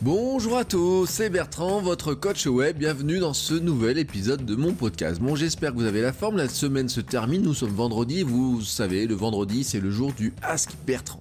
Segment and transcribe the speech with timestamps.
[0.00, 2.78] Bonjour à tous, c'est Bertrand, votre coach web.
[2.78, 5.20] Bienvenue dans ce nouvel épisode de mon podcast.
[5.20, 6.36] Bon, j'espère que vous avez la forme.
[6.36, 7.42] La semaine se termine.
[7.42, 8.22] Nous sommes vendredi.
[8.22, 11.20] Vous savez, le vendredi, c'est le jour du Ask Bertrand.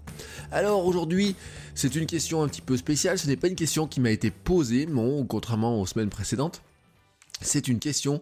[0.51, 1.35] Alors aujourd'hui,
[1.73, 3.17] c'est une question un petit peu spéciale.
[3.17, 6.61] Ce n'est pas une question qui m'a été posée, bon, contrairement aux semaines précédentes.
[7.41, 8.21] C'est une question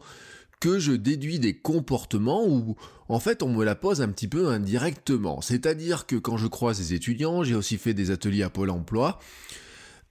[0.62, 2.78] que je déduis des comportements où
[3.10, 5.42] en fait on me la pose un petit peu indirectement.
[5.42, 9.20] C'est-à-dire que quand je croise des étudiants, j'ai aussi fait des ateliers à Pôle Emploi,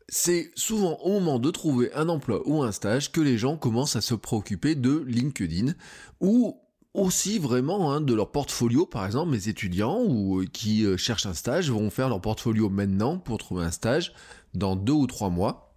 [0.08, 3.96] c'est souvent au moment de trouver un emploi ou un stage que les gens commencent
[3.96, 5.72] à se préoccuper de LinkedIn
[6.20, 6.60] ou
[6.94, 8.86] aussi vraiment hein, de leur portfolio.
[8.86, 12.68] Par exemple, mes étudiants ou euh, qui euh, cherchent un stage vont faire leur portfolio
[12.70, 14.14] maintenant pour trouver un stage
[14.54, 15.73] dans deux ou trois mois.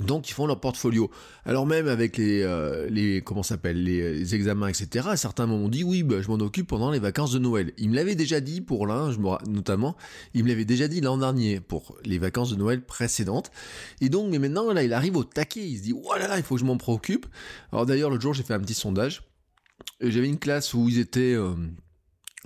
[0.00, 1.10] Donc ils font leur portfolio.
[1.44, 5.08] Alors même avec les, euh, les comment s'appelle les, examens etc.
[5.16, 7.72] Certains m'ont dit oui bah, je m'en occupe pendant les vacances de Noël.
[7.78, 9.10] Ils me l'avaient déjà dit pour l'un
[9.46, 9.96] notamment.
[10.34, 13.50] Ils me l'avaient déjà dit l'an dernier pour les vacances de Noël précédentes.
[14.00, 15.66] Et donc mais maintenant là il arrive au taquet.
[15.68, 17.26] Il se dit oh là là il faut que je m'en préoccupe.
[17.72, 19.22] Alors d'ailleurs l'autre jour j'ai fait un petit sondage.
[20.00, 21.54] J'avais une classe où ils étaient euh,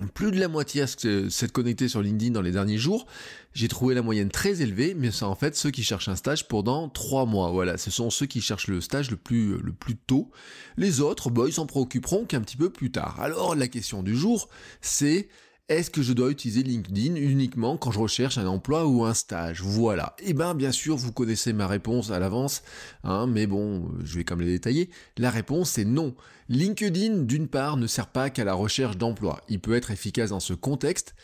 [0.07, 3.05] plus de la moitié à s'être connecté sur LinkedIn dans les derniers jours.
[3.53, 6.47] J'ai trouvé la moyenne très élevée, mais c'est en fait ceux qui cherchent un stage
[6.47, 7.51] pendant trois mois.
[7.51, 10.31] Voilà, ce sont ceux qui cherchent le stage le plus, le plus tôt.
[10.77, 13.19] Les autres, bah, ils s'en préoccuperont qu'un petit peu plus tard.
[13.19, 14.49] Alors la question du jour,
[14.81, 15.27] c'est
[15.69, 19.61] est-ce que je dois utiliser LinkedIn uniquement quand je recherche un emploi ou un stage?
[19.61, 20.15] Voilà.
[20.19, 22.63] Eh bien, bien sûr, vous connaissez ma réponse à l'avance,
[23.03, 24.89] hein, mais bon, je vais quand même les détailler.
[25.17, 26.15] La réponse est non.
[26.49, 29.41] LinkedIn, d'une part, ne sert pas qu'à la recherche d'emploi.
[29.47, 31.15] Il peut être efficace dans ce contexte,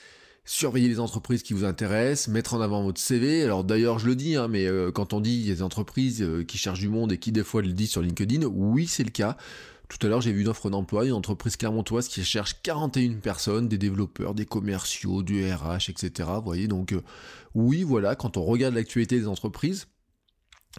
[0.45, 3.44] surveiller les entreprises qui vous intéressent, mettre en avant votre CV.
[3.44, 6.57] Alors d'ailleurs, je le dis, hein, mais euh, quand on dit des entreprises euh, qui
[6.57, 9.35] cherchent du monde et qui des fois le disent sur LinkedIn, oui, c'est le cas.
[9.89, 13.67] Tout à l'heure, j'ai vu une offre d'emploi, une entreprise clermontoise qui cherche 41 personnes,
[13.67, 16.29] des développeurs, des commerciaux, du RH, etc.
[16.35, 17.01] Vous voyez, donc euh,
[17.55, 19.88] oui, voilà, quand on regarde l'actualité des entreprises,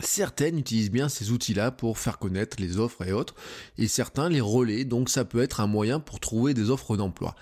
[0.03, 3.34] Certaines utilisent bien ces outils-là pour faire connaître les offres et autres,
[3.78, 7.34] et certains les relaient, donc ça peut être un moyen pour trouver des offres d'emploi.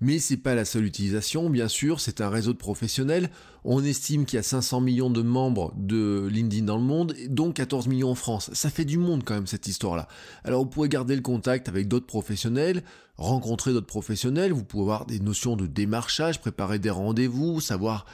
[0.00, 3.30] Mais c'est pas la seule utilisation, bien sûr, c'est un réseau de professionnels.
[3.64, 7.50] On estime qu'il y a 500 millions de membres de LinkedIn dans le monde, dont
[7.50, 8.50] 14 millions en France.
[8.52, 10.06] Ça fait du monde quand même cette histoire-là.
[10.44, 12.82] Alors vous pouvez garder le contact avec d'autres professionnels,
[13.16, 18.04] rencontrer d'autres professionnels, vous pouvez avoir des notions de démarchage, préparer des rendez-vous, savoir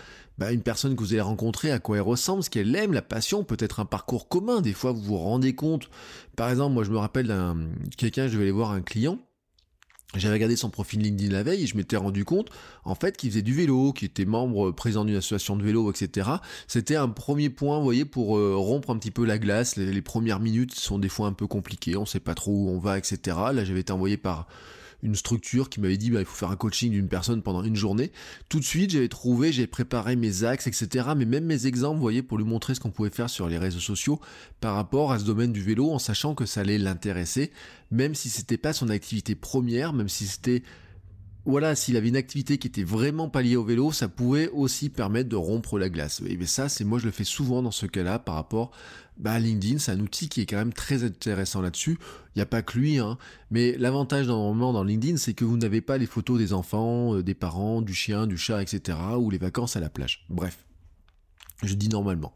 [0.40, 3.02] bah, une personne que vous allez rencontrer, à quoi elle ressemble, ce qu'elle aime, la
[3.02, 4.62] passion, peut-être un parcours commun.
[4.62, 5.90] Des fois, vous vous rendez compte.
[6.34, 7.58] Par exemple, moi, je me rappelle d'un
[7.98, 9.18] quelqu'un, je vais aller voir un client.
[10.16, 12.48] J'avais regardé son profil LinkedIn la veille et je m'étais rendu compte,
[12.84, 16.30] en fait, qu'il faisait du vélo, qu'il était membre président d'une association de vélo, etc.
[16.66, 19.76] C'était un premier point, vous voyez, pour euh, rompre un petit peu la glace.
[19.76, 22.78] Les, premières minutes sont des fois un peu compliquées, on sait pas trop où on
[22.78, 23.36] va, etc.
[23.52, 24.48] Là, j'avais été envoyé par
[25.02, 27.76] une structure qui m'avait dit bah, il faut faire un coaching d'une personne pendant une
[27.76, 28.12] journée.
[28.48, 31.08] Tout de suite, j'avais trouvé, j'ai préparé mes axes, etc.
[31.16, 33.58] Mais même mes exemples, vous voyez, pour lui montrer ce qu'on pouvait faire sur les
[33.58, 34.20] réseaux sociaux
[34.60, 37.50] par rapport à ce domaine du vélo, en sachant que ça allait l'intéresser,
[37.90, 40.62] même si c'était pas son activité première, même si c'était
[41.46, 44.90] voilà, s'il avait une activité qui était vraiment pas liée au vélo, ça pouvait aussi
[44.90, 46.22] permettre de rompre la glace.
[46.26, 48.72] Et bien ça, c'est moi je le fais souvent dans ce cas-là par rapport
[49.20, 51.98] bah, LinkedIn, c'est un outil qui est quand même très intéressant là-dessus.
[52.34, 53.18] Il n'y a pas que lui, hein.
[53.50, 57.22] mais l'avantage normalement dans LinkedIn, c'est que vous n'avez pas les photos des enfants, euh,
[57.22, 60.24] des parents, du chien, du chat, etc., ou les vacances à la plage.
[60.30, 60.64] Bref.
[61.62, 62.32] Je dis normalement.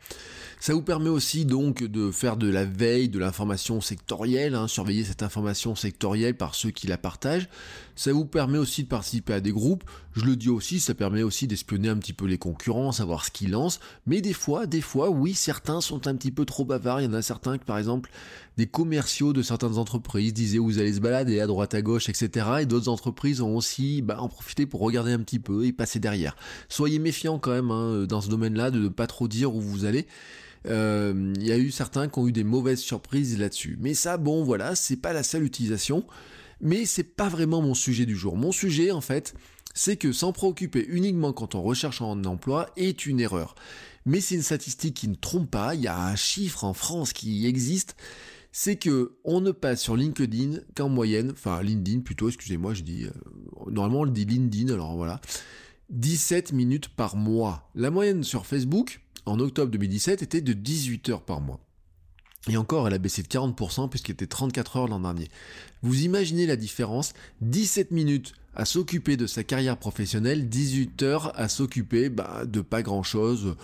[0.60, 5.04] Ça vous permet aussi donc de faire de la veille de l'information sectorielle, hein, surveiller
[5.04, 7.50] cette information sectorielle par ceux qui la partagent.
[7.96, 9.84] Ça vous permet aussi de participer à des groupes.
[10.14, 13.30] Je le dis aussi, ça permet aussi d'espionner un petit peu les concurrents, savoir ce
[13.30, 13.78] qu'ils lancent.
[14.06, 17.00] Mais des fois, des fois, oui, certains sont un petit peu trop bavards.
[17.00, 18.10] Il y en a certains que, par exemple,
[18.56, 22.46] des commerciaux de certaines entreprises disaient vous allez se balader à droite à gauche, etc.
[22.60, 25.98] Et d'autres entreprises ont aussi bah, en profité pour regarder un petit peu et passer
[25.98, 26.36] derrière.
[26.68, 29.84] Soyez méfiants quand même hein, dans ce domaine-là de ne pas trop dire où vous
[29.84, 30.06] allez.
[30.66, 33.76] Euh, il y a eu certains qui ont eu des mauvaises surprises là-dessus.
[33.80, 36.06] Mais ça, bon, voilà, c'est pas la seule utilisation.
[36.60, 38.36] Mais c'est pas vraiment mon sujet du jour.
[38.36, 39.34] Mon sujet, en fait,
[39.74, 43.54] c'est que s'en préoccuper uniquement quand on recherche un emploi est une erreur.
[44.06, 45.74] Mais c'est une statistique qui ne trompe pas.
[45.74, 47.96] Il y a un chiffre en France qui existe.
[48.52, 53.04] C'est que on ne passe sur LinkedIn qu'en moyenne, enfin LinkedIn plutôt, excusez-moi, je dis,
[53.04, 53.10] euh,
[53.68, 55.20] normalement on le dit LinkedIn, alors voilà,
[55.90, 57.68] 17 minutes par mois.
[57.74, 61.60] La moyenne sur Facebook, en octobre 2017, était de 18 heures par mois.
[62.48, 65.28] Et encore, elle a baissé de 40% puisqu'elle était 34 heures l'an dernier.
[65.82, 67.14] Vous imaginez la différence?
[67.40, 72.82] 17 minutes à s'occuper de sa carrière professionnelle, 18 heures à s'occuper bah, de pas
[72.82, 73.56] grand-chose,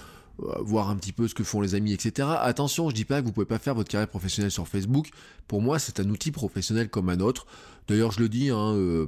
[0.61, 2.29] voir un petit peu ce que font les amis, etc.
[2.41, 5.11] Attention, je dis pas que vous pouvez pas faire votre carrière professionnelle sur Facebook.
[5.49, 7.47] Pour moi, c'est un outil professionnel comme un autre.
[7.89, 9.07] D'ailleurs, je le dis, hein, euh,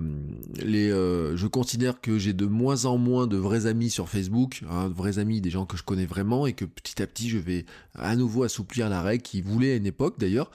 [0.65, 4.89] euh, je considère que j'ai de moins en moins de vrais amis sur Facebook, hein,
[4.89, 7.39] de vrais amis, des gens que je connais vraiment, et que petit à petit, je
[7.39, 7.65] vais
[7.95, 10.51] à nouveau assouplir la règle qui voulait à une époque d'ailleurs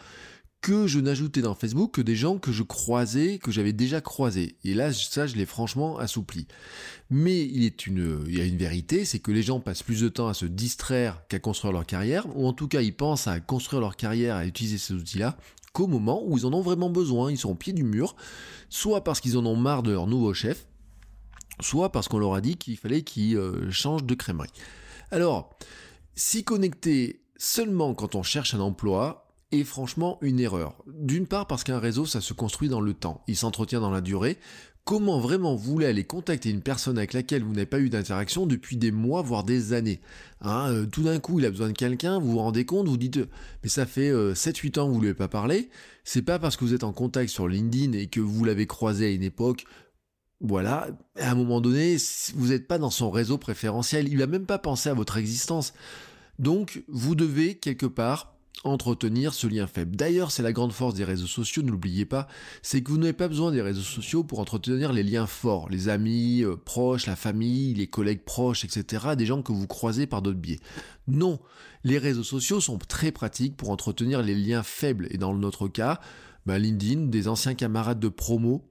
[0.68, 4.58] que je n'ajoutais dans Facebook que des gens que je croisais, que j'avais déjà croisés.
[4.66, 6.46] Et là, ça, je l'ai franchement assoupli.
[7.10, 10.10] Mais il, est une, y a une vérité, c'est que les gens passent plus de
[10.10, 13.40] temps à se distraire qu'à construire leur carrière, ou en tout cas, ils pensent à
[13.40, 15.38] construire leur carrière, à utiliser ces outils-là,
[15.72, 17.32] qu'au moment où ils en ont vraiment besoin.
[17.32, 18.18] Ils sont au pied du mur,
[18.68, 20.68] soit parce qu'ils en ont marre de leur nouveau chef,
[21.62, 24.50] soit parce qu'on leur a dit qu'il fallait qu'ils euh, changent de crèmerie.
[25.12, 25.58] Alors,
[26.14, 30.84] s'y connecter seulement quand on cherche un emploi, est franchement une erreur.
[30.88, 34.02] D'une part parce qu'un réseau, ça se construit dans le temps, il s'entretient dans la
[34.02, 34.38] durée.
[34.84, 38.46] Comment vraiment vous voulez aller contacter une personne avec laquelle vous n'avez pas eu d'interaction
[38.46, 40.00] depuis des mois, voire des années
[40.40, 42.96] hein, euh, Tout d'un coup, il a besoin de quelqu'un, vous vous rendez compte, vous
[42.96, 43.20] dites,
[43.64, 45.70] mais ça fait 7-8 euh, ans que vous ne lui avez pas parlé,
[46.06, 49.08] c'est pas parce que vous êtes en contact sur LinkedIn et que vous l'avez croisé
[49.08, 49.66] à une époque
[50.40, 50.88] voilà,
[51.20, 51.98] à un moment donné,
[52.36, 55.74] vous n'êtes pas dans son réseau préférentiel, il n'a même pas pensé à votre existence.
[56.38, 59.96] Donc, vous devez quelque part entretenir ce lien faible.
[59.96, 62.28] D'ailleurs, c'est la grande force des réseaux sociaux, ne l'oubliez pas,
[62.62, 65.90] c'est que vous n'avez pas besoin des réseaux sociaux pour entretenir les liens forts, les
[65.90, 70.22] amis euh, proches, la famille, les collègues proches, etc., des gens que vous croisez par
[70.22, 70.60] d'autres biais.
[71.08, 71.40] Non,
[71.84, 76.00] les réseaux sociaux sont très pratiques pour entretenir les liens faibles, et dans notre cas,
[76.46, 78.70] bah, LinkedIn, des anciens camarades de promo,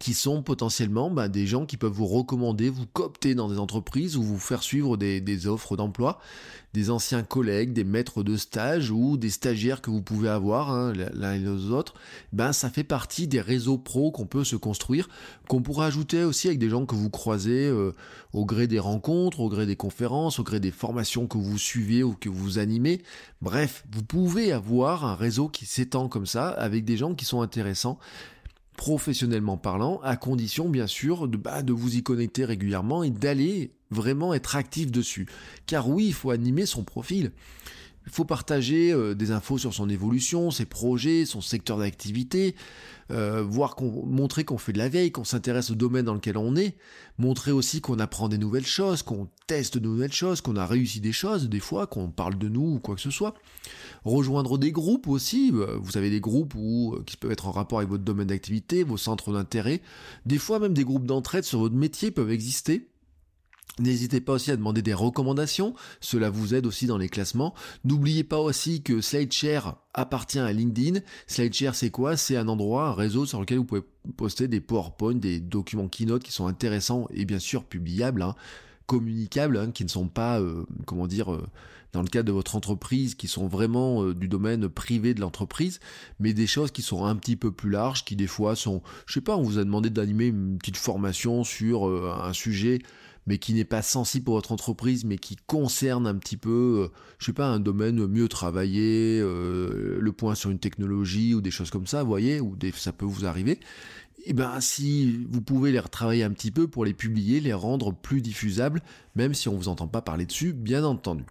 [0.00, 4.16] qui sont potentiellement bah, des gens qui peuvent vous recommander, vous coopter dans des entreprises
[4.16, 6.18] ou vous faire suivre des, offres d'emploi,
[6.74, 10.92] des anciens collègues, des maîtres de stage ou des stagiaires que vous pouvez avoir hein,
[10.92, 11.94] l'un et les autres,
[12.32, 15.08] ben ça fait partie des réseaux pro qu'on peut se construire,
[15.48, 17.94] qu'on pourrait ajouter aussi avec des gens que vous croisez euh,
[18.32, 22.02] au gré des rencontres, au gré des conférences, au gré des formations que vous suivez
[22.02, 23.02] ou que vous animez.
[23.40, 27.40] Bref, vous pouvez avoir un réseau qui s'étend comme ça avec des gens qui sont
[27.40, 28.00] intéressants
[28.76, 33.72] professionnellement parlant, à condition bien sûr de, bah, de vous y connecter régulièrement et d'aller
[33.90, 35.26] vraiment être actif dessus.
[35.66, 37.32] Car oui, il faut animer son profil.
[38.06, 42.54] Il faut partager euh, des infos sur son évolution, ses projets, son secteur d'activité,
[43.10, 46.36] euh, voir qu'on, montrer qu'on fait de la veille, qu'on s'intéresse au domaine dans lequel
[46.36, 46.76] on est,
[47.18, 51.00] montrer aussi qu'on apprend des nouvelles choses, qu'on teste de nouvelles choses, qu'on a réussi
[51.00, 53.34] des choses des fois, qu'on parle de nous ou quoi que ce soit.
[54.04, 57.78] Rejoindre des groupes aussi, euh, vous avez des groupes où, qui peuvent être en rapport
[57.78, 59.82] avec votre domaine d'activité, vos centres d'intérêt,
[60.26, 62.88] des fois même des groupes d'entraide sur votre métier peuvent exister
[63.78, 67.54] N'hésitez pas aussi à demander des recommandations, cela vous aide aussi dans les classements.
[67.84, 71.00] N'oubliez pas aussi que SlideShare appartient à LinkedIn.
[71.26, 72.16] SlideShare c'est quoi?
[72.16, 73.82] C'est un endroit, un réseau sur lequel vous pouvez
[74.16, 78.34] poster des PowerPoint, des documents Keynote qui sont intéressants et bien sûr publiables, hein,
[78.86, 81.46] communicables, hein, qui ne sont pas, euh, comment dire, euh,
[81.92, 85.80] dans le cadre de votre entreprise, qui sont vraiment euh, du domaine privé de l'entreprise,
[86.18, 89.14] mais des choses qui sont un petit peu plus larges, qui des fois sont, je
[89.14, 92.78] sais pas, on vous a demandé d'animer une petite formation sur un sujet
[93.26, 96.98] mais qui n'est pas sensible pour votre entreprise, mais qui concerne un petit peu, euh,
[97.18, 101.50] je sais pas, un domaine mieux travaillé, euh, le point sur une technologie ou des
[101.50, 103.58] choses comme ça, vous voyez, ou ça peut vous arriver.
[104.20, 107.52] Et eh ben si vous pouvez les retravailler un petit peu pour les publier, les
[107.52, 108.82] rendre plus diffusables,
[109.14, 111.24] même si on vous entend pas parler dessus, bien entendu.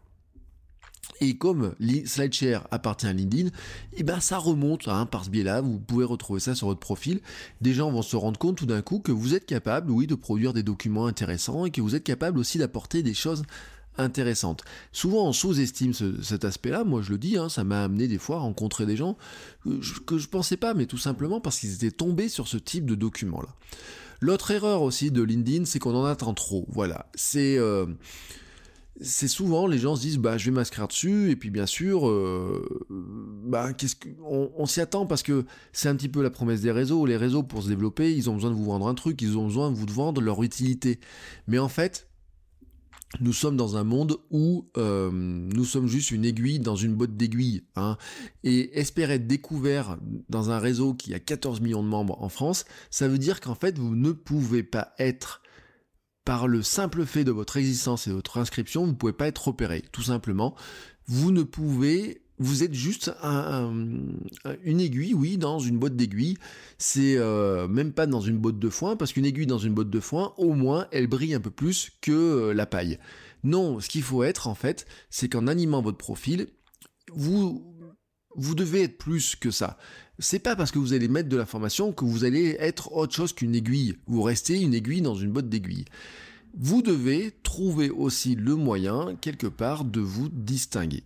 [1.22, 3.52] Et comme SlideShare appartient à LinkedIn, et
[3.98, 7.22] eh ben ça remonte hein, par ce biais-là, vous pouvez retrouver ça sur votre profil.
[7.62, 10.16] Des gens vont se rendre compte tout d'un coup que vous êtes capable, oui, de
[10.16, 13.44] produire des documents intéressants et que vous êtes capable aussi d'apporter des choses
[13.98, 14.64] intéressantes.
[14.92, 18.38] Souvent on sous-estime cet aspect-là, moi je le dis, hein, ça m'a amené des fois
[18.38, 19.18] à rencontrer des gens
[19.64, 22.86] que je, que pensais pas, mais tout simplement parce qu'ils étaient tombés sur ce type
[22.86, 23.50] de document-là.
[24.22, 26.66] L'autre erreur aussi de LinkedIn, c'est qu'on en attend trop.
[26.70, 27.58] Voilà, c'est...
[27.58, 27.86] Euh,
[29.02, 32.08] c'est souvent les gens se disent bah je vais m'inscrire dessus et puis bien sûr
[32.08, 36.62] euh, bah qu'est-ce qu'on on, s'y attend parce que c'est un petit peu la promesse
[36.62, 39.22] des réseaux les réseaux pour se développer ils ont besoin de vous vendre un truc
[39.22, 41.00] ils ont besoin de vous vendre leur utilité
[41.48, 42.08] mais en fait
[43.22, 47.16] nous sommes dans un monde où euh, nous sommes juste une aiguille dans une botte
[47.16, 47.64] d'aiguille.
[47.76, 47.98] Hein,
[48.44, 49.98] et espérer être découvert
[50.30, 53.56] dans un réseau qui a 14 millions de membres en France, ça veut dire qu'en
[53.56, 55.42] fait, vous ne pouvez pas être
[56.26, 59.28] par le simple fait de votre existence et de votre inscription, vous ne pouvez pas
[59.28, 59.84] être repéré.
[59.92, 60.56] Tout simplement,
[61.08, 63.12] vous ne pouvez vous êtes juste
[64.64, 66.38] une aiguille, oui, dans une botte d'aiguille.
[66.78, 69.90] C'est euh, même pas dans une botte de foin, parce qu'une aiguille dans une botte
[69.90, 73.00] de foin, au moins, elle brille un peu plus que euh, la paille.
[73.44, 76.48] Non, ce qu'il faut être en fait, c'est qu'en animant votre profil,
[77.14, 77.75] vous
[78.36, 79.78] vous devez être plus que ça.
[80.20, 83.34] C'est pas parce que vous allez mettre de l'information que vous allez être autre chose
[83.34, 83.98] qu'une aiguille.
[84.08, 85.86] Vous restez une aiguille dans une botte d'aiguille.
[86.58, 91.04] Vous devez trouver aussi le moyen, quelque part, de vous distinguer.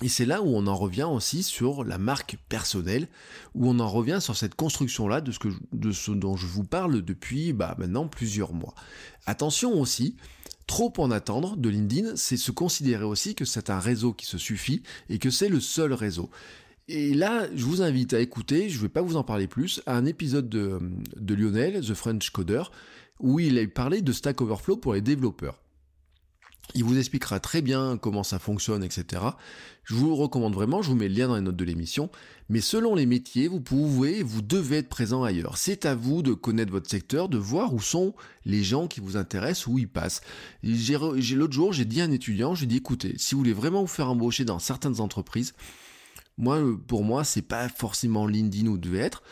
[0.00, 3.08] Et c'est là où on en revient aussi sur la marque personnelle,
[3.54, 6.62] où on en revient sur cette construction-là de ce, que, de ce dont je vous
[6.62, 8.74] parle depuis bah, maintenant plusieurs mois.
[9.26, 10.16] Attention aussi,
[10.68, 14.38] trop en attendre de LinkedIn, c'est se considérer aussi que c'est un réseau qui se
[14.38, 16.30] suffit et que c'est le seul réseau.
[16.86, 19.82] Et là, je vous invite à écouter, je ne vais pas vous en parler plus,
[19.86, 20.78] à un épisode de,
[21.16, 22.62] de Lionel, The French Coder,
[23.18, 25.58] où il a parlé de Stack Overflow pour les développeurs.
[26.74, 29.22] Il vous expliquera très bien comment ça fonctionne, etc.
[29.84, 32.10] Je vous recommande vraiment, je vous mets le lien dans les notes de l'émission.
[32.50, 35.56] Mais selon les métiers, vous pouvez, vous devez être présent ailleurs.
[35.56, 39.16] C'est à vous de connaître votre secteur, de voir où sont les gens qui vous
[39.16, 40.20] intéressent, où ils passent.
[40.62, 43.86] L'autre jour, j'ai dit à un étudiant, j'ai dit écoutez, si vous voulez vraiment vous
[43.86, 45.54] faire embaucher dans certaines entreprises,
[46.36, 49.22] moi, pour moi, c'est pas forcément LinkedIn où vous devez être.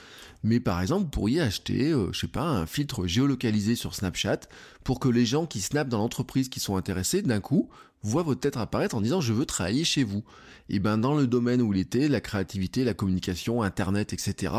[0.46, 4.42] Mais par exemple, vous pourriez acheter, euh, je sais pas, un filtre géolocalisé sur Snapchat
[4.84, 7.68] pour que les gens qui snapent dans l'entreprise qui sont intéressés, d'un coup,
[8.06, 10.24] voient votre tête apparaître en disant je veux travailler chez vous.
[10.68, 14.52] Et ben dans le domaine où il était, la créativité, la communication, internet, etc.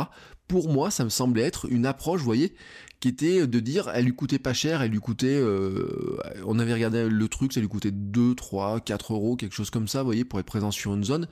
[0.48, 2.54] Pour moi, ça me semblait être une approche, vous voyez,
[3.02, 6.74] qui était de dire elle lui coûtait pas cher, elle lui coûtait euh, on avait
[6.74, 10.08] regardé le truc, ça lui coûtait 2, 3, 4 euros, quelque chose comme ça, vous
[10.08, 11.28] voyez, pour être présent sur une zone,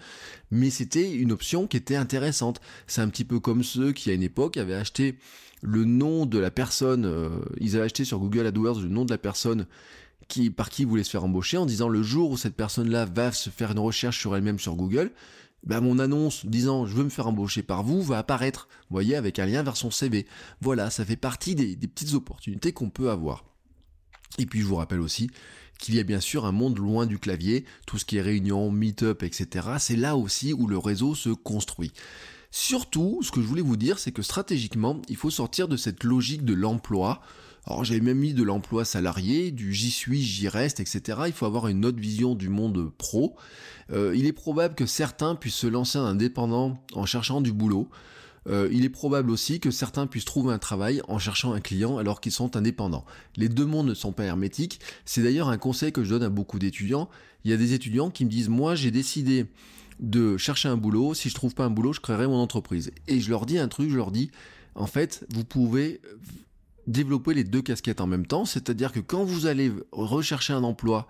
[0.51, 2.59] mais c'était une option qui était intéressante.
[2.87, 5.17] C'est un petit peu comme ceux qui à une époque avaient acheté
[5.61, 7.29] le nom de la personne, euh,
[7.59, 9.65] ils avaient acheté sur Google AdWords le nom de la personne
[10.55, 13.31] par qui ils voulaient se faire embaucher en disant le jour où cette personne-là va
[13.31, 15.11] se faire une recherche sur elle-même sur Google,
[15.65, 19.15] bah, mon annonce disant je veux me faire embaucher par vous va apparaître, vous voyez,
[19.15, 20.27] avec un lien vers son CV.
[20.61, 23.45] Voilà, ça fait partie des, petites opportunités qu'on peut avoir.
[24.37, 25.29] Et puis je vous rappelle aussi
[25.79, 28.71] qu'il y a bien sûr un monde loin du clavier, tout ce qui est réunion,
[28.71, 29.67] meet-up, etc.
[29.79, 31.91] C'est là aussi où le réseau se construit.
[32.49, 36.05] Surtout, ce que je voulais vous dire, c'est que stratégiquement, il faut sortir de cette
[36.05, 37.21] logique de l'emploi
[37.67, 41.19] alors j'avais même mis de l'emploi salarié, du j'y suis, j'y reste, etc.
[41.27, 43.35] Il faut avoir une autre vision du monde pro.
[43.91, 47.89] Euh, il est probable que certains puissent se lancer en indépendant en cherchant du boulot.
[48.47, 51.97] Euh, il est probable aussi que certains puissent trouver un travail en cherchant un client
[51.97, 53.05] alors qu'ils sont indépendants.
[53.35, 54.79] Les deux mondes ne sont pas hermétiques.
[55.03, 57.09] C'est d'ailleurs un conseil que je donne à beaucoup d'étudiants.
[57.43, 59.47] Il y a des étudiants qui me disent moi j'ai décidé
[59.99, 61.15] de chercher un boulot.
[61.15, 62.91] Si je trouve pas un boulot, je créerai mon entreprise.
[63.07, 64.29] Et je leur dis un truc, je leur dis
[64.75, 66.01] en fait, vous pouvez
[66.87, 71.07] développer les deux casquettes en même temps, c'est-à-dire que quand vous allez rechercher un emploi,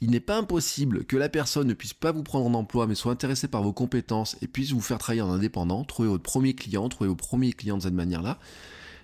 [0.00, 2.94] il n'est pas impossible que la personne ne puisse pas vous prendre en emploi, mais
[2.94, 6.54] soit intéressée par vos compétences et puisse vous faire travailler en indépendant, trouver votre premier
[6.54, 8.38] client, trouver vos premiers clients de cette manière-là.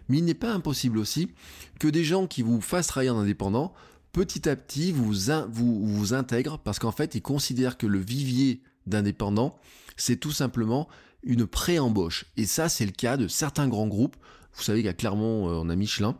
[0.08, 1.30] Mais il n'est pas impossible aussi
[1.78, 3.72] que des gens qui vous fassent travailler en indépendant,
[4.12, 5.12] petit à petit vous,
[5.52, 9.56] vous, intègrent parce qu'en fait ils considèrent que le vivier d'indépendants,
[9.96, 10.88] c'est tout simplement
[11.22, 12.26] une pré-embauche.
[12.36, 14.16] Et ça, c'est le cas de certains grands groupes
[14.54, 16.18] vous savez qu'à Clermont, euh, on a Michelin.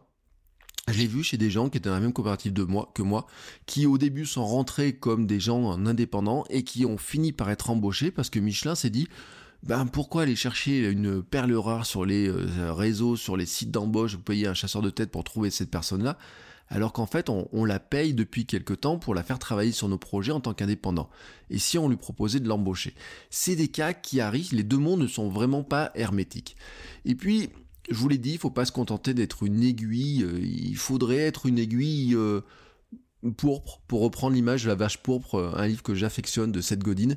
[0.89, 3.03] Je l'ai vu chez des gens qui étaient dans la même coopérative de moi, que
[3.03, 3.27] moi,
[3.67, 7.71] qui au début sont rentrés comme des gens indépendants et qui ont fini par être
[7.71, 9.07] embauchés parce que Michelin s'est dit
[9.63, 14.15] ben pourquoi aller chercher une perle rare sur les euh, réseaux, sur les sites d'embauche,
[14.15, 16.17] vous payez un chasseur de tête pour trouver cette personne-là,
[16.69, 19.89] alors qu'en fait on, on, la paye depuis quelque temps pour la faire travailler sur
[19.89, 21.11] nos projets en tant qu'indépendant.
[21.51, 22.95] Et si on lui proposait de l'embaucher?
[23.29, 26.57] C'est des cas qui arrivent, les deux mondes ne sont vraiment pas hermétiques.
[27.05, 27.51] Et puis
[27.91, 31.19] je vous l'ai dit, il faut pas se contenter d'être une aiguille, euh, il faudrait
[31.19, 32.41] être une aiguille euh,
[33.37, 36.81] pourpre, pour reprendre l'image de la vache pourpre, euh, un livre que j'affectionne de Seth
[36.81, 37.17] Godin.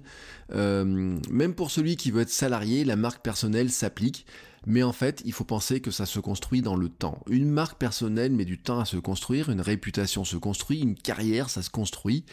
[0.49, 4.25] même pour celui qui veut être salarié, la marque personnelle s'applique,
[4.65, 7.21] mais en fait, il faut penser que ça se construit dans le temps.
[7.29, 11.49] Une marque personnelle met du temps à se construire, une réputation se construit, une carrière,
[11.49, 12.25] ça se construit.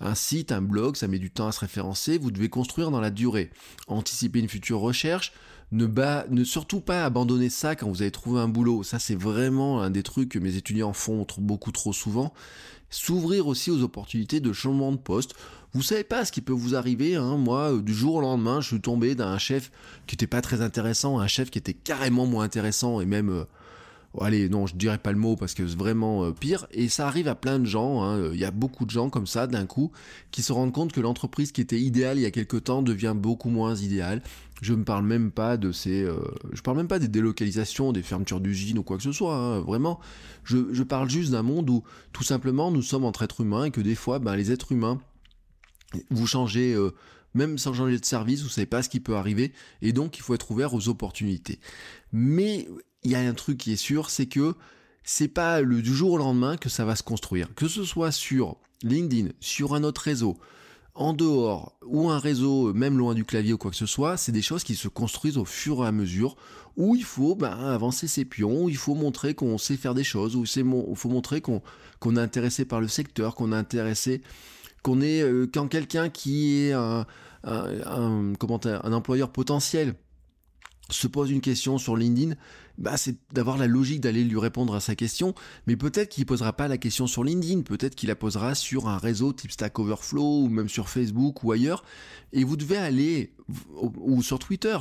[0.00, 3.00] Un site, un blog, ça met du temps à se référencer, vous devez construire dans
[3.00, 3.50] la durée.
[3.88, 5.32] Anticiper une future recherche,
[5.72, 8.82] ne, surtout pas abandonner ça quand vous avez trouvé un boulot.
[8.82, 12.32] Ça, c'est vraiment un des trucs que mes étudiants font beaucoup trop souvent.
[12.90, 15.34] S'ouvrir aussi aux opportunités de changement de poste.
[15.74, 17.16] Vous savez pas ce qui peut vous arriver.
[17.16, 17.36] Hein.
[17.36, 19.70] Moi, euh, du jour au lendemain, je suis tombé d'un chef
[20.06, 23.44] qui était pas très intéressant, un chef qui était carrément moins intéressant et même euh,
[24.20, 26.66] allez, non, je dirais pas le mot parce que c'est vraiment euh, pire.
[26.72, 28.02] Et ça arrive à plein de gens.
[28.02, 28.30] Hein.
[28.32, 29.92] Il y a beaucoup de gens comme ça, d'un coup,
[30.30, 33.14] qui se rendent compte que l'entreprise qui était idéale il y a quelque temps devient
[33.16, 34.22] beaucoup moins idéale.
[34.60, 36.16] Je ne parle même pas de ces, euh,
[36.52, 39.36] je parle même pas des délocalisations, des fermetures d'usines ou quoi que ce soit.
[39.36, 40.00] Hein, vraiment,
[40.44, 43.80] je, parle juste d'un monde où tout simplement nous sommes entre êtres humains et que
[43.80, 45.00] des fois, ben, les êtres humains,
[46.10, 46.74] vous changez.
[46.74, 46.90] Euh,
[47.34, 50.22] même sans changer de service, vous savez pas ce qui peut arriver, et donc il
[50.22, 51.60] faut être ouvert aux opportunités.
[52.10, 52.66] Mais
[53.04, 54.54] il y a un truc qui est sûr, c'est que
[55.04, 57.54] c'est pas le du jour au lendemain que ça va se construire.
[57.54, 60.36] Que ce soit sur LinkedIn, sur un autre réseau,
[60.94, 64.32] en dehors, ou un réseau même loin du clavier ou quoi que ce soit, c'est
[64.32, 66.36] des choses qui se construisent au fur et à mesure,
[66.76, 70.04] où il faut ben, avancer ses pions, où il faut montrer qu'on sait faire des
[70.04, 71.62] choses, où il faut montrer qu'on
[72.16, 74.22] est intéressé par le secteur, qu'on est intéressé,
[74.82, 77.06] qu'on est euh, quand quelqu'un qui est un,
[77.44, 79.94] un, un employeur potentiel
[80.90, 82.34] se pose une question sur LinkedIn,
[82.78, 85.34] bah c'est d'avoir la logique d'aller lui répondre à sa question,
[85.66, 88.98] mais peut-être qu'il posera pas la question sur LinkedIn, peut-être qu'il la posera sur un
[88.98, 91.84] réseau type Stack Overflow ou même sur Facebook ou ailleurs,
[92.32, 93.32] et vous devez aller
[93.76, 94.76] ou sur Twitter.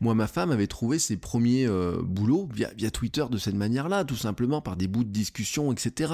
[0.00, 4.04] Moi, ma femme avait trouvé ses premiers euh, boulots via, via Twitter de cette manière-là,
[4.04, 6.12] tout simplement par des bouts de discussion, etc.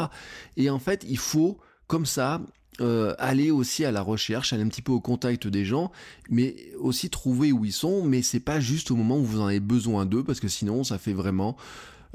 [0.56, 2.40] Et en fait, il faut comme ça
[2.82, 5.90] euh, aller aussi à la recherche, aller un petit peu au contact des gens,
[6.28, 9.46] mais aussi trouver où ils sont, mais c'est pas juste au moment où vous en
[9.46, 11.56] avez besoin d'eux, parce que sinon ça fait vraiment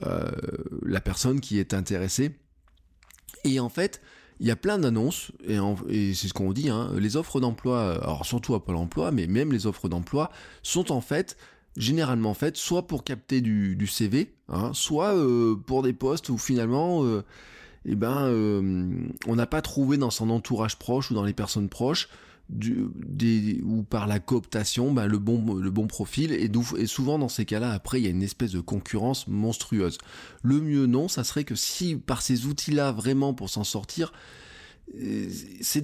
[0.05, 0.29] euh,
[0.83, 2.35] la personne qui est intéressée.
[3.43, 4.01] Et en fait,
[4.39, 8.25] il y a plein d'annonces, et, c'est ce qu'on dit, hein, les offres d'emploi, alors
[8.25, 11.37] surtout à Pôle emploi, mais même les offres d'emploi, sont en fait
[11.75, 17.03] généralement faites soit pour capter du, CV, hein, soit euh, pour des postes où finalement
[17.85, 21.69] eh ben, euh, on n'a pas trouvé dans son entourage proche ou dans les personnes
[21.69, 22.09] proches
[22.49, 27.17] du, des, ou par la cooptation ben, le, bon, le bon profil et, et souvent
[27.17, 29.97] dans ces cas-là après il y a une espèce de concurrence monstrueuse.
[30.43, 34.11] Le mieux non, ça serait que si par ces outils-là vraiment pour s'en sortir,
[35.61, 35.81] c'est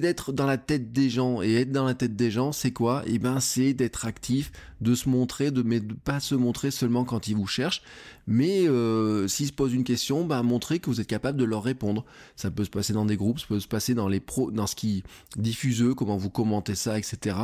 [0.00, 1.42] d'être dans la tête des gens.
[1.42, 3.02] Et être dans la tête des gens c'est quoi?
[3.06, 4.50] Et eh ben c'est d'être actif
[4.80, 7.82] de se montrer de ne pas se montrer seulement quand ils vous cherchent
[8.26, 11.62] mais euh, s'ils se posent une question ben montrer que vous êtes capable de leur
[11.62, 12.04] répondre.
[12.36, 14.66] Ça peut se passer dans des groupes ça peut se passer dans les pros dans
[14.66, 15.04] ce qui
[15.36, 17.36] diffuse eux comment vous commentez ça etc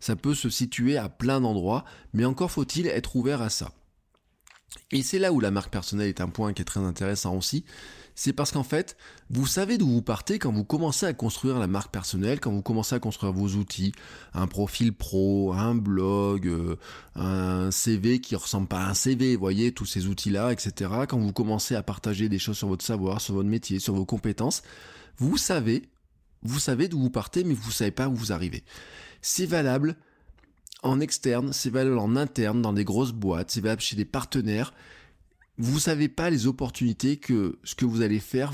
[0.00, 3.72] ça peut se situer à plein d'endroits mais encore faut-il être ouvert à ça
[4.90, 7.64] et c'est là où la marque personnelle est un point qui est très intéressant aussi
[8.14, 8.96] c'est parce qu'en fait,
[9.30, 12.62] vous savez d'où vous partez quand vous commencez à construire la marque personnelle, quand vous
[12.62, 13.92] commencez à construire vos outils,
[14.34, 16.76] un profil pro, un blog, euh,
[17.14, 20.90] un CV qui ressemble pas à un CV, voyez, tous ces outils-là, etc.
[21.08, 24.04] Quand vous commencez à partager des choses sur votre savoir, sur votre métier, sur vos
[24.04, 24.62] compétences,
[25.16, 25.88] vous savez,
[26.42, 28.62] vous savez d'où vous partez, mais vous savez pas où vous arrivez.
[29.22, 29.96] C'est valable
[30.82, 34.74] en externe, c'est valable en interne, dans des grosses boîtes, c'est valable chez des partenaires,
[35.58, 38.52] vous savez pas les opportunités que ce que vous allez faire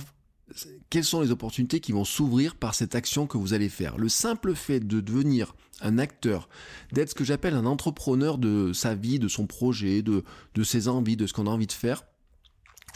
[0.91, 3.99] quelles sont les opportunités qui vont s'ouvrir par cette action que vous allez faire.
[3.99, 6.49] Le simple fait de devenir un acteur,
[6.93, 10.89] d'être ce que j'appelle un entrepreneur de sa vie, de son projet, de, de ses
[10.89, 12.05] envies, de ce qu'on a envie de faire,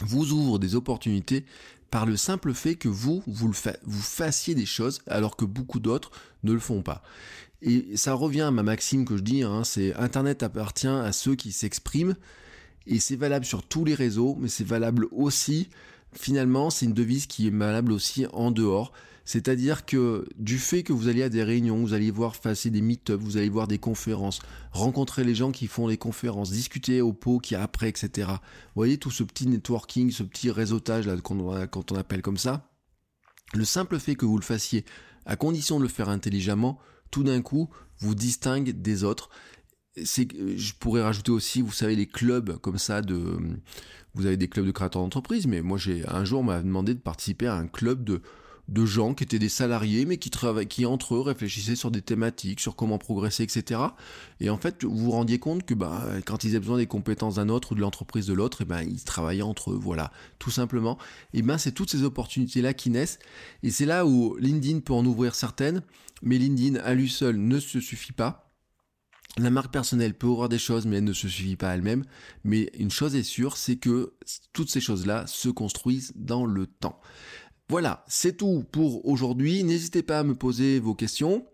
[0.01, 1.45] vous ouvre des opportunités
[1.91, 5.79] par le simple fait que vous, vous, le vous fassiez des choses alors que beaucoup
[5.79, 7.03] d'autres ne le font pas.
[7.65, 11.35] Et ça revient à ma maxime que je dis, hein, c'est Internet appartient à ceux
[11.35, 12.15] qui s'expriment
[12.85, 15.69] et c'est valable sur tous les réseaux, mais c'est valable aussi,
[16.11, 18.91] finalement, c'est une devise qui est valable aussi en dehors.
[19.23, 22.81] C'est-à-dire que du fait que vous allez à des réunions, vous allez voir passer des
[22.81, 24.41] meet-up, vous allez voir des conférences,
[24.73, 28.27] rencontrer les gens qui font les conférences, discuter au pot qui après, etc.
[28.27, 28.35] Vous
[28.75, 32.69] voyez tout ce petit networking, ce petit réseautage là quand on appelle comme ça.
[33.53, 34.83] Le simple fait que vous le fassiez,
[35.25, 36.77] à condition de le faire intelligemment,
[37.13, 39.29] tout d'un coup vous distingue des autres.
[40.03, 43.37] C'est je pourrais rajouter aussi vous savez les clubs comme ça de
[44.15, 46.95] vous avez des clubs de créateurs d'entreprise mais moi j'ai un jour on m'a demandé
[46.95, 48.23] de participer à un club de
[48.69, 50.31] de gens qui étaient des salariés mais qui
[50.69, 53.81] qui entre eux réfléchissaient sur des thématiques sur comment progresser etc
[54.39, 57.35] et en fait vous vous rendiez compte que bah quand ils avaient besoin des compétences
[57.35, 60.97] d'un autre ou de l'entreprise de l'autre ben ils travaillaient entre eux voilà tout simplement
[61.33, 63.19] et ben c'est toutes ces opportunités là qui naissent
[63.63, 65.81] et c'est là où LinkedIn peut en ouvrir certaines
[66.21, 68.43] mais LinkedIn à lui seul ne se suffit pas
[69.37, 72.03] la marque personnelle peut avoir des choses, mais elle ne se suffit pas elle-même.
[72.43, 74.13] Mais une chose est sûre, c'est que
[74.53, 76.99] toutes ces choses-là se construisent dans le temps.
[77.73, 79.63] Voilà, c'est tout pour aujourd'hui.
[79.63, 81.47] N'hésitez pas à me poser vos questions.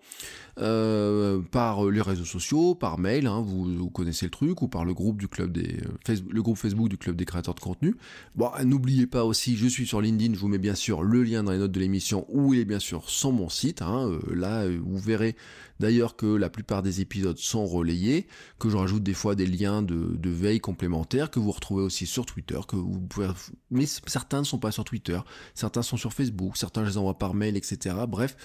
[0.57, 4.85] Euh, par les réseaux sociaux, par mail, hein, vous, connaissez le truc, ou par euh,
[4.85, 7.95] le groupe Facebook du club des créateurs de contenu.
[8.35, 11.43] Bon, n'oubliez pas aussi, je suis sur LinkedIn, je vous mets bien sûr le lien
[11.43, 13.81] dans les notes de l'émission, où il est bien sûr sur mon site.
[13.81, 15.35] Hein, euh, là, vous verrez
[15.79, 18.27] d'ailleurs que la plupart des épisodes sont relayés,
[18.59, 22.05] que je rajoute des fois des liens de, de veille complémentaires, que vous retrouvez aussi
[22.05, 23.29] sur Twitter, que vous pouvez,
[23.71, 25.19] mais certains ne sont pas sur Twitter,
[25.53, 27.95] certains sont sur Facebook, certains je les envoie par mail, etc.
[28.09, 28.35] Bref,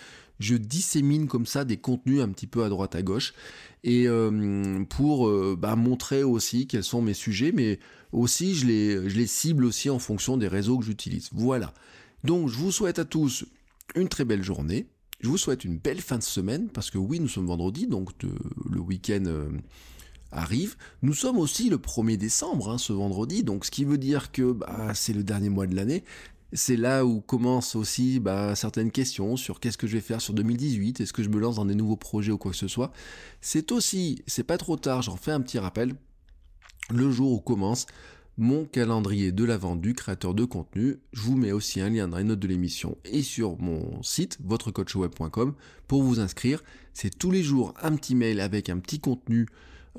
[0.41, 3.35] je dissémine comme ça des contenus un petit peu à droite à gauche
[3.85, 7.79] et euh, pour euh, bah, montrer aussi quels sont mes sujets, mais
[8.13, 11.29] aussi je les, cible aussi en fonction des réseaux que j'utilise.
[11.33, 11.73] Voilà.
[12.25, 13.45] Donc je vous souhaite à tous
[13.95, 14.87] une très belle journée.
[15.21, 18.11] Je vous souhaite une belle fin de semaine parce que oui, nous sommes vendredi, donc
[18.71, 19.49] le week-end euh,
[20.33, 20.77] arrive.
[21.03, 24.53] Nous sommes aussi le 1er décembre, hein, ce vendredi, donc ce qui veut dire que
[24.53, 26.05] bah, c'est le dernier mois de l'année.
[26.57, 30.35] C'est là où commencent aussi bah, certaines questions sur qu'est-ce que je vais faire sur
[30.35, 32.93] 2018, est-ce que je me lance dans des nouveaux projets ou quoi que ce soit.
[33.41, 35.97] C'est aussi, c'est pas trop tard, j'en fais un petit rappel,
[36.91, 37.87] le jour où commence
[38.37, 40.99] mon calendrier de la vente du créateur de contenu.
[41.13, 44.39] Je vous mets aussi un lien dans les notes de l'émission et sur mon site,
[44.45, 45.55] votrecoachweb.com,
[45.89, 46.63] pour vous inscrire.
[46.93, 49.47] C'est tous les jours un petit mail avec un petit contenu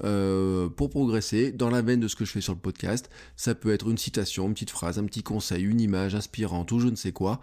[0.03, 3.09] euh, pour progresser dans la veine de ce que je fais sur le podcast.
[3.35, 6.79] Ça peut être une citation, une petite phrase, un petit conseil, une image inspirante ou
[6.79, 7.41] je ne sais quoi.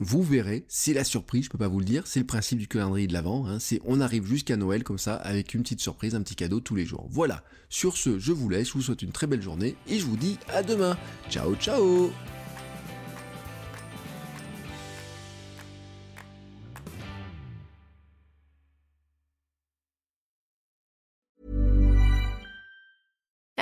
[0.00, 2.66] Vous verrez, c'est la surprise, je peux pas vous le dire, c'est le principe du
[2.66, 6.14] calendrier de l'avant, hein, c'est on arrive jusqu'à Noël comme ça avec une petite surprise,
[6.14, 7.06] un petit cadeau tous les jours.
[7.10, 10.06] Voilà, sur ce, je vous laisse, je vous souhaite une très belle journée et je
[10.06, 10.96] vous dis à demain.
[11.30, 12.10] Ciao ciao